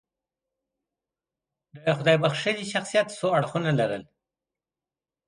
د 1.75 1.77
خدای 1.97 2.17
بښلي 2.23 2.65
شخصیت 2.73 3.07
څو 3.17 3.27
اړخونه 3.37 3.69
لرل. 3.79 4.03